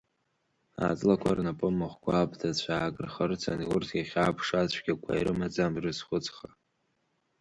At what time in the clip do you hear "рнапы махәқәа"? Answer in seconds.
1.37-2.11